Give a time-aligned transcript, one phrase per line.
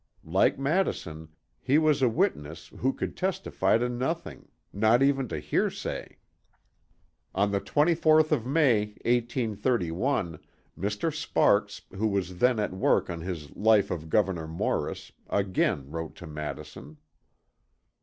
[0.25, 1.29] Like Madison,
[1.59, 6.17] he was a witness who could testify to nothing, not even to hearsay.
[7.35, 10.39] On the 24th of May, 1831,
[10.75, 11.13] Mr.
[11.15, 16.25] Sparks, who was then at work on his life of Gouveneur Morris, again wrote to
[16.25, 16.97] Madison.